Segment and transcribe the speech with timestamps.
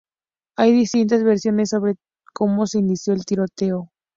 [0.57, 1.93] Hay distintas versiones sobre
[2.33, 3.91] cómo se inició el tiroteo.